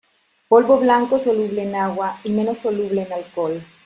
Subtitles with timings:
[0.47, 3.63] Polvo blanco soluble en agua, y menos soluble en alcohol.